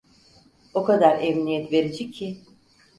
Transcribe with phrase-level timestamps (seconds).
[0.73, 2.37] O kadar emniyet verici ki…